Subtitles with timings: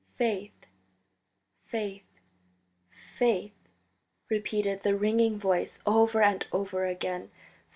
[0.15, 0.65] "Faith,
[1.63, 2.07] faith,
[2.89, 3.53] faith,"
[4.29, 7.29] repeated the ringing voice over and over again.